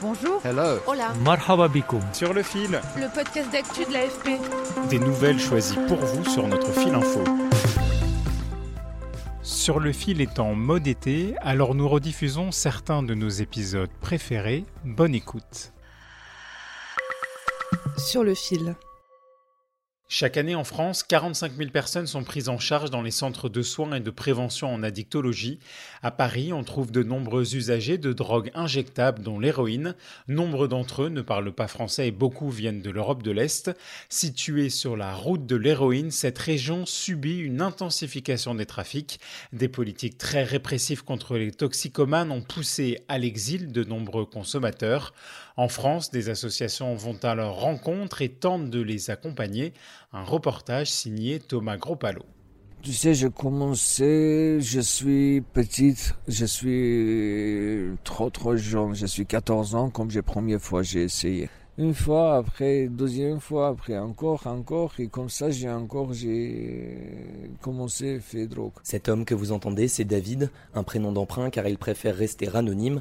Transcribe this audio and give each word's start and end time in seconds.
Bonjour. 0.00 0.40
Hello. 0.44 0.78
Hola. 0.86 1.12
Marhaba. 1.24 1.68
Sur 2.12 2.32
le 2.32 2.42
fil, 2.42 2.80
Le 2.96 3.12
podcast 3.12 3.50
d'actu 3.50 3.84
de 3.84 3.92
l'AFP. 3.92 4.88
des 4.90 4.98
nouvelles 5.00 5.40
choisies 5.40 5.78
pour 5.88 5.96
vous 5.98 6.24
sur 6.24 6.46
notre 6.46 6.70
fil 6.72 6.94
info. 6.94 7.24
Sur 9.42 9.80
le 9.80 9.92
fil 9.92 10.20
est 10.20 10.38
en 10.38 10.54
mode 10.54 10.86
été, 10.86 11.34
alors 11.40 11.74
nous 11.74 11.88
rediffusons 11.88 12.52
certains 12.52 13.02
de 13.02 13.14
nos 13.14 13.28
épisodes 13.28 13.90
préférés. 14.00 14.64
Bonne 14.84 15.14
écoute. 15.14 15.72
Sur 17.96 18.22
le 18.22 18.34
fil. 18.34 18.76
Chaque 20.10 20.38
année 20.38 20.54
en 20.54 20.64
France, 20.64 21.02
45 21.02 21.52
000 21.54 21.68
personnes 21.68 22.06
sont 22.06 22.24
prises 22.24 22.48
en 22.48 22.58
charge 22.58 22.88
dans 22.88 23.02
les 23.02 23.10
centres 23.10 23.50
de 23.50 23.60
soins 23.60 23.92
et 23.92 24.00
de 24.00 24.10
prévention 24.10 24.72
en 24.72 24.82
addictologie. 24.82 25.58
À 26.02 26.10
Paris, 26.10 26.50
on 26.54 26.64
trouve 26.64 26.90
de 26.90 27.02
nombreux 27.02 27.54
usagers 27.54 27.98
de 27.98 28.14
drogues 28.14 28.50
injectables, 28.54 29.22
dont 29.22 29.38
l'héroïne. 29.38 29.94
Nombre 30.26 30.66
d'entre 30.66 31.02
eux 31.02 31.08
ne 31.10 31.20
parlent 31.20 31.52
pas 31.52 31.68
français 31.68 32.08
et 32.08 32.10
beaucoup 32.10 32.48
viennent 32.48 32.80
de 32.80 32.88
l'Europe 32.88 33.22
de 33.22 33.32
l'Est. 33.32 33.70
Située 34.08 34.70
sur 34.70 34.96
la 34.96 35.14
route 35.14 35.44
de 35.44 35.56
l'héroïne, 35.56 36.10
cette 36.10 36.38
région 36.38 36.86
subit 36.86 37.40
une 37.40 37.60
intensification 37.60 38.54
des 38.54 38.64
trafics. 38.64 39.20
Des 39.52 39.68
politiques 39.68 40.16
très 40.16 40.42
répressives 40.42 41.04
contre 41.04 41.36
les 41.36 41.52
toxicomanes 41.52 42.32
ont 42.32 42.40
poussé 42.40 42.98
à 43.08 43.18
l'exil 43.18 43.72
de 43.72 43.84
nombreux 43.84 44.24
consommateurs. 44.24 45.12
En 45.58 45.68
France, 45.68 46.12
des 46.12 46.30
associations 46.30 46.94
vont 46.94 47.18
à 47.24 47.34
leur 47.34 47.56
rencontre 47.56 48.22
et 48.22 48.28
tentent 48.28 48.70
de 48.70 48.80
les 48.80 49.10
accompagner. 49.10 49.74
Un 50.12 50.24
reportage 50.24 50.90
signé 50.90 51.38
Thomas 51.38 51.76
Gropalo. 51.76 52.22
Tu 52.82 52.92
sais, 52.92 53.12
j'ai 53.12 53.28
commencé, 53.28 54.58
je 54.60 54.80
suis 54.80 55.40
petite, 55.40 56.14
je 56.28 56.46
suis 56.46 57.98
trop 58.04 58.30
trop 58.30 58.56
jeune, 58.56 58.94
je 58.94 59.06
suis 59.06 59.26
14 59.26 59.74
ans 59.74 59.90
comme 59.90 60.10
j'ai 60.10 60.22
première 60.22 60.60
fois 60.60 60.82
j'ai 60.82 61.02
essayé. 61.02 61.50
Une 61.76 61.94
fois, 61.94 62.36
après, 62.36 62.88
deuxième 62.88 63.40
fois, 63.40 63.68
après 63.68 63.98
encore, 63.98 64.46
encore, 64.46 64.92
et 64.98 65.08
comme 65.08 65.28
ça 65.28 65.50
j'ai 65.50 65.68
encore, 65.68 66.12
j'ai 66.12 67.50
commencé 67.60 68.16
à 68.16 68.20
faire 68.20 68.48
drogue. 68.48 68.72
Cet 68.84 69.08
homme 69.08 69.24
que 69.24 69.34
vous 69.34 69.52
entendez, 69.52 69.88
c'est 69.88 70.04
David, 70.04 70.50
un 70.74 70.84
prénom 70.84 71.12
d'emprunt 71.12 71.50
car 71.50 71.66
il 71.66 71.78
préfère 71.78 72.16
rester 72.16 72.48
anonyme. 72.54 73.00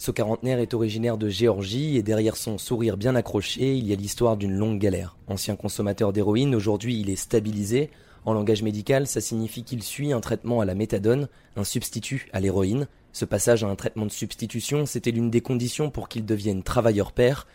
Ce 0.00 0.12
quarantenaire 0.12 0.60
est 0.60 0.74
originaire 0.74 1.18
de 1.18 1.28
Géorgie 1.28 1.96
et 1.96 2.04
derrière 2.04 2.36
son 2.36 2.56
sourire 2.56 2.96
bien 2.96 3.16
accroché, 3.16 3.76
il 3.76 3.84
y 3.84 3.92
a 3.92 3.96
l'histoire 3.96 4.36
d'une 4.36 4.52
longue 4.52 4.78
galère. 4.78 5.16
Ancien 5.26 5.56
consommateur 5.56 6.12
d'héroïne, 6.12 6.54
aujourd'hui 6.54 7.00
il 7.00 7.10
est 7.10 7.16
stabilisé. 7.16 7.90
En 8.24 8.32
langage 8.32 8.62
médical, 8.62 9.08
ça 9.08 9.20
signifie 9.20 9.64
qu'il 9.64 9.82
suit 9.82 10.12
un 10.12 10.20
traitement 10.20 10.60
à 10.60 10.64
la 10.64 10.76
méthadone, 10.76 11.28
un 11.56 11.64
substitut 11.64 12.28
à 12.32 12.38
l'héroïne. 12.38 12.86
Ce 13.12 13.24
passage 13.24 13.64
à 13.64 13.68
un 13.68 13.74
traitement 13.74 14.06
de 14.06 14.12
substitution, 14.12 14.86
c'était 14.86 15.10
l'une 15.10 15.30
des 15.30 15.40
conditions 15.40 15.90
pour 15.90 16.08
qu'il 16.08 16.24
devienne 16.24 16.62
travailleur 16.62 17.10
père. 17.10 17.48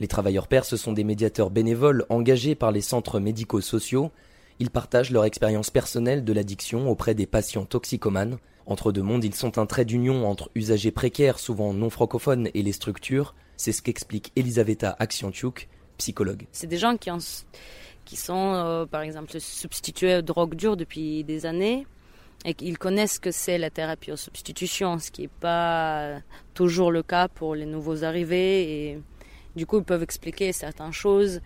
Les 0.00 0.08
travailleurs 0.08 0.48
pairs, 0.48 0.64
ce 0.64 0.78
sont 0.78 0.94
des 0.94 1.04
médiateurs 1.04 1.50
bénévoles 1.50 2.06
engagés 2.08 2.54
par 2.54 2.72
les 2.72 2.80
centres 2.80 3.20
médico-sociaux. 3.20 4.10
Ils 4.58 4.70
partagent 4.70 5.10
leur 5.10 5.26
expérience 5.26 5.68
personnelle 5.68 6.24
de 6.24 6.32
l'addiction 6.32 6.88
auprès 6.88 7.14
des 7.14 7.26
patients 7.26 7.66
toxicomanes. 7.66 8.38
Entre 8.66 8.92
deux 8.92 9.02
mondes, 9.02 9.24
ils 9.24 9.34
sont 9.34 9.58
un 9.58 9.66
trait 9.66 9.84
d'union 9.84 10.26
entre 10.26 10.50
usagers 10.54 10.90
précaires, 10.90 11.38
souvent 11.38 11.74
non 11.74 11.90
francophones, 11.90 12.48
et 12.54 12.62
les 12.62 12.72
structures. 12.72 13.34
C'est 13.56 13.72
ce 13.72 13.82
qu'explique 13.82 14.32
Elisaveta 14.36 14.96
Aksianchuk, 14.98 15.68
psychologue. 15.98 16.46
C'est 16.52 16.66
des 16.66 16.78
gens 16.78 16.96
qui, 16.96 17.10
ont, 17.10 17.18
qui 18.04 18.16
sont, 18.16 18.54
euh, 18.54 18.86
par 18.86 19.02
exemple, 19.02 19.38
substitués 19.38 20.16
aux 20.16 20.22
drogues 20.22 20.54
dures 20.54 20.76
depuis 20.76 21.24
des 21.24 21.46
années 21.46 21.86
et 22.44 22.54
qu'ils 22.54 22.78
connaissent 22.78 23.18
que 23.18 23.30
c'est 23.30 23.58
la 23.58 23.70
thérapie 23.70 24.12
aux 24.12 24.16
substitutions, 24.16 24.98
ce 24.98 25.10
qui 25.10 25.22
n'est 25.22 25.28
pas 25.28 26.20
toujours 26.52 26.90
le 26.90 27.02
cas 27.02 27.28
pour 27.28 27.54
les 27.54 27.66
nouveaux 27.66 28.04
arrivés. 28.04 28.90
Et 28.90 29.02
du 29.56 29.66
coup, 29.66 29.78
ils 29.78 29.84
peuvent 29.84 30.02
expliquer 30.02 30.52
certaines 30.52 30.92
choses 30.92 31.40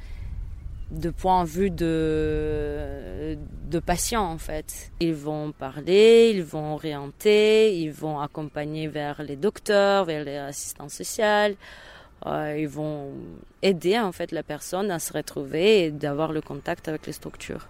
de 0.91 1.11
point 1.11 1.45
de 1.45 1.49
vue 1.49 1.71
de, 1.71 3.37
de 3.71 3.79
patients 3.79 4.31
en 4.31 4.39
fait. 4.39 4.91
Ils 5.01 5.15
vont 5.15 5.53
parler, 5.53 6.33
ils 6.35 6.43
vont 6.43 6.75
orienter, 6.75 7.79
ils 7.79 7.93
vont 7.93 8.21
accompagner 8.21 8.89
vers 8.89 9.23
les 9.23 9.37
docteurs, 9.37 10.05
vers 10.05 10.25
les 10.25 10.37
assistants 10.37 10.89
sociaux. 10.89 11.55
Euh, 12.27 12.57
ils 12.59 12.69
vont 12.69 13.13
aider 13.63 13.99
en 13.99 14.13
fait 14.13 14.33
la 14.33 14.43
personne 14.43 14.91
à 14.91 14.99
se 14.99 15.13
retrouver 15.13 15.85
et 15.85 15.91
d'avoir 15.91 16.33
le 16.33 16.41
contact 16.41 16.89
avec 16.89 17.07
les 17.07 17.13
structures. 17.13 17.69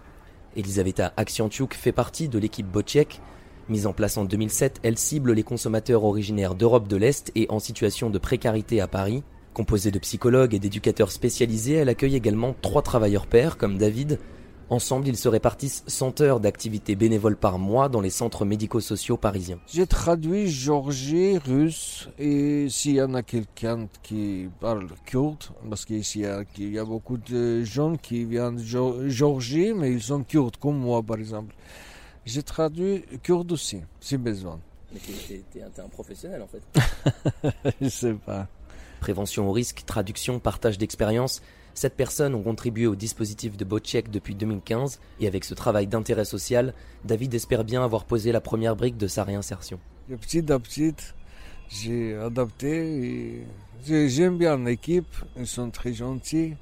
Elisaveta 0.55 1.13
Aksianchuk 1.17 1.75
fait 1.75 1.91
partie 1.91 2.29
de 2.29 2.39
l'équipe 2.39 2.65
Bocek. 2.65 3.21
Mise 3.67 3.85
en 3.85 3.93
place 3.93 4.17
en 4.17 4.25
2007, 4.25 4.79
elle 4.81 4.97
cible 4.97 5.33
les 5.33 5.43
consommateurs 5.43 6.03
originaires 6.03 6.55
d'Europe 6.55 6.87
de 6.87 6.97
l'Est 6.97 7.31
et 7.35 7.45
en 7.49 7.59
situation 7.59 8.09
de 8.09 8.17
précarité 8.17 8.81
à 8.81 8.87
Paris. 8.87 9.23
Composée 9.53 9.91
de 9.91 9.99
psychologues 9.99 10.53
et 10.53 10.59
d'éducateurs 10.59 11.11
spécialisés, 11.11 11.73
elle 11.73 11.89
accueille 11.89 12.15
également 12.15 12.55
trois 12.61 12.81
travailleurs 12.81 13.27
pairs 13.27 13.57
comme 13.57 13.77
David. 13.77 14.19
Ensemble, 14.69 15.07
ils 15.07 15.17
se 15.17 15.27
répartissent 15.27 15.83
100 15.87 16.21
heures 16.21 16.39
d'activité 16.39 16.95
bénévole 16.95 17.35
par 17.35 17.57
mois 17.57 17.89
dans 17.89 18.01
les 18.01 18.11
centres 18.11 18.45
médico-sociaux 18.45 19.17
parisiens. 19.17 19.59
J'ai 19.67 19.87
traduit 19.87 20.47
georgie, 20.47 21.39
russe, 21.39 22.07
et 22.19 22.67
s'il 22.69 22.93
y 22.95 23.01
en 23.01 23.15
a 23.15 23.23
quelqu'un 23.23 23.87
qui 24.03 24.47
parle 24.59 24.87
kurde, 25.07 25.43
parce 25.67 25.85
qu'ici 25.85 26.19
il 26.55 26.71
y, 26.71 26.77
a- 26.77 26.85
beaucoup 26.85 27.17
de 27.17 27.63
gens 27.63 27.95
qui 27.97 28.25
viennent 28.25 28.57
de 28.57 28.63
Géor- 28.63 29.07
Géorgie, 29.09 29.73
mais 29.73 29.91
ils 29.91 30.03
sont 30.03 30.23
kurdes, 30.23 30.57
comme 30.57 30.77
moi 30.77 31.01
par 31.01 31.17
exemple. 31.17 31.55
J'ai 32.27 32.43
traduit 32.43 33.03
kurde 33.23 33.51
aussi, 33.51 33.81
si 33.99 34.17
besoin. 34.17 34.59
Mais 34.93 34.99
t'es 35.51 35.63
un 35.81 35.87
professionnel 35.89 36.43
en 36.43 36.47
fait. 36.47 37.63
Je 37.81 37.89
sais 37.89 38.13
pas. 38.13 38.47
Prévention 38.99 39.47
au 39.49 39.51
risque, 39.51 39.83
traduction, 39.85 40.39
partage 40.39 40.77
d'expérience. 40.77 41.41
Sept 41.73 41.95
personnes 41.95 42.35
ont 42.35 42.41
contribué 42.43 42.87
au 42.87 42.95
dispositif 42.95 43.55
de 43.55 43.63
Bocek 43.63 44.09
depuis 44.11 44.35
2015 44.35 44.99
et 45.21 45.27
avec 45.27 45.45
ce 45.45 45.53
travail 45.53 45.87
d'intérêt 45.87 46.25
social, 46.25 46.73
David 47.05 47.33
espère 47.33 47.63
bien 47.63 47.83
avoir 47.83 48.03
posé 48.05 48.31
la 48.31 48.41
première 48.41 48.75
brique 48.75 48.97
de 48.97 49.07
sa 49.07 49.23
réinsertion. 49.23 49.79
Et 50.11 50.17
petit 50.17 50.51
à 50.51 50.59
petit, 50.59 50.93
j'ai 51.69 52.15
adapté 52.17 53.05
et 53.05 53.43
j'ai- 53.85 54.09
j'aime 54.09 54.37
bien 54.37 54.57
l'équipe, 54.57 55.15
ils 55.37 55.47
sont 55.47 55.69
très 55.69 55.93
gentils. 55.93 56.55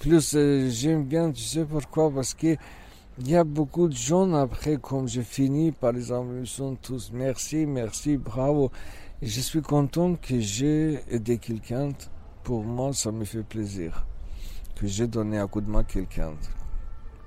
Plus 0.00 0.34
euh, 0.34 0.68
j'aime 0.70 1.04
bien, 1.04 1.30
tu 1.30 1.42
sais 1.42 1.64
pourquoi? 1.64 2.10
Parce 2.10 2.34
que 2.34 2.56
il 3.18 3.28
y 3.30 3.36
a 3.36 3.44
beaucoup 3.44 3.86
de 3.88 3.94
gens 3.96 4.32
après, 4.34 4.76
comme 4.78 5.06
j'ai 5.06 5.22
fini, 5.22 5.72
par 5.72 5.94
exemple, 5.94 6.32
ils 6.40 6.46
sont 6.46 6.74
tous 6.74 7.10
merci, 7.12 7.66
merci, 7.66 8.16
bravo. 8.16 8.70
Je 9.22 9.40
suis 9.42 9.60
content 9.60 10.14
que 10.14 10.40
j'ai 10.40 11.00
aidé 11.10 11.36
quelqu'un. 11.36 11.90
Pour 12.42 12.64
moi, 12.64 12.94
ça 12.94 13.12
me 13.12 13.26
fait 13.26 13.42
plaisir 13.42 14.06
que 14.76 14.86
j'ai 14.86 15.06
donné 15.06 15.36
un 15.36 15.46
coup 15.46 15.60
de 15.60 15.68
main 15.68 15.80
à 15.80 15.84
quelqu'un. 15.84 16.32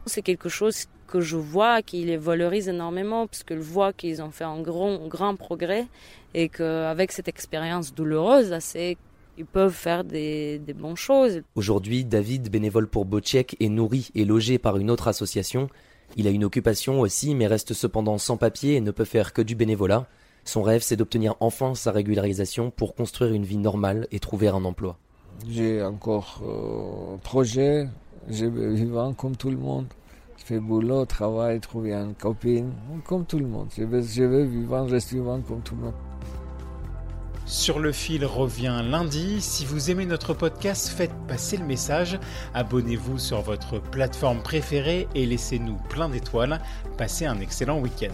C'est 0.08 0.24
quelque 0.24 0.50
chose 0.50 0.88
que 1.06 1.22
je 1.22 1.38
vois 1.38 1.84
qui 1.84 2.04
les 2.04 2.18
valorise 2.18 2.68
énormément 2.68 3.28
parce 3.28 3.44
que 3.44 3.56
je 3.56 3.62
vois 3.62 3.94
qu'ils 3.94 4.24
ont 4.24 4.32
fait 4.32 4.44
un 4.44 4.60
grand, 4.60 5.08
grand 5.08 5.36
progrès 5.36 5.86
et 6.34 6.50
qu'avec 6.50 7.12
cette 7.12 7.28
expérience 7.28 7.94
douloureuse, 7.94 8.54
assez, 8.54 8.98
ils 9.38 9.46
peuvent 9.46 9.72
faire 9.72 10.04
des, 10.04 10.58
des 10.58 10.74
bonnes 10.74 10.98
choses. 10.98 11.44
Aujourd'hui, 11.54 12.06
David, 12.06 12.50
bénévole 12.50 12.88
pour 12.88 13.06
Bocek, 13.06 13.56
est 13.60 13.70
nourri 13.70 14.10
et 14.16 14.26
logé 14.26 14.58
par 14.58 14.78
une 14.78 14.90
autre 14.90 15.08
association. 15.08 15.70
Il 16.18 16.26
a 16.26 16.32
une 16.32 16.44
occupation 16.44 17.02
aussi, 17.02 17.36
mais 17.36 17.46
reste 17.46 17.74
cependant 17.74 18.18
sans 18.18 18.38
papier 18.38 18.78
et 18.78 18.82
ne 18.82 18.90
peut 18.90 19.06
faire 19.06 19.32
que 19.32 19.44
du 19.44 19.54
bénévolat. 19.54 20.08
Son 20.46 20.62
rêve, 20.62 20.82
c'est 20.82 20.98
d'obtenir 20.98 21.36
enfin 21.40 21.76
sa 21.76 21.92
régularisation 21.92 22.70
pour 22.72 22.96
construire 22.96 23.34
une 23.34 23.46
vie 23.46 23.58
normale 23.58 24.08
et 24.12 24.20
trouver 24.20 24.50
un 24.50 24.66
emploi. 24.66 24.98
J'ai 25.48 25.82
encore 25.84 26.42
euh, 26.46 27.18
projet, 27.24 27.88
je 28.30 28.46
vais 28.46 28.74
vivre 28.74 29.14
comme 29.18 29.36
tout 29.36 29.50
le 29.50 29.58
monde. 29.58 29.88
Je 30.38 30.44
fais 30.46 30.60
boulot, 30.60 31.06
travail, 31.06 31.60
trouver 31.62 31.94
une 31.94 32.14
copine, 32.14 32.74
comme 33.06 33.26
tout 33.26 33.40
le 33.40 33.48
monde. 33.48 33.70
Je 33.78 33.84
vais, 33.84 34.04
je 34.04 34.24
vais 34.24 34.48
rester 34.92 35.16
vivant 35.16 35.40
comme 35.42 35.62
tout 35.62 35.76
le 35.76 35.84
monde. 35.84 35.94
Sur 37.46 37.80
le 37.80 37.92
fil 37.92 38.26
revient 38.26 38.82
lundi. 38.84 39.42
Si 39.42 39.66
vous 39.66 39.92
aimez 39.92 40.06
notre 40.06 40.34
podcast, 40.34 40.88
faites 40.88 41.14
passer 41.28 41.58
le 41.58 41.66
message. 41.66 42.20
Abonnez-vous 42.54 43.20
sur 43.20 43.42
votre 43.42 43.80
plateforme 43.80 44.42
préférée 44.42 45.08
et 45.14 45.26
laissez-nous 45.26 45.78
plein 45.90 46.08
d'étoiles. 46.08 46.62
Passez 46.98 47.26
un 47.26 47.40
excellent 47.40 47.80
week-end. 47.80 48.14